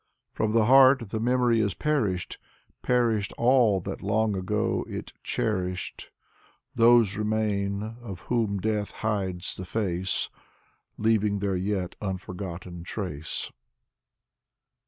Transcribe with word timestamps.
From 0.33 0.51
the 0.53 0.65
heart 0.65 1.09
the 1.09 1.19
memory 1.19 1.59
Is 1.61 1.75
perished, 1.75 2.39
Perished 2.81 3.33
all 3.37 3.79
that 3.81 4.01
long 4.01 4.35
ago 4.35 4.83
it 4.89 5.13
cherished! 5.21 6.09
Those 6.73 7.15
remain, 7.17 7.83
of 8.01 8.21
whom 8.21 8.59
death 8.59 8.89
hides 9.05 9.57
the 9.57 9.63
face, 9.65 10.31
Leaving 10.97 11.37
their 11.37 11.55
yet 11.55 11.95
unforgotten 12.01 12.83
trace. 12.83 13.51